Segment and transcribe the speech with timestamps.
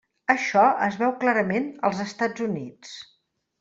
[0.33, 3.01] Això es veu clarament als Estats Units.